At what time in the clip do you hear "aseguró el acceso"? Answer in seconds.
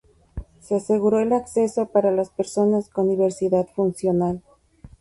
0.77-1.85